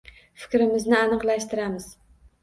Fikrimizni 0.43 0.95
aniqlashtiramiz. 0.99 1.85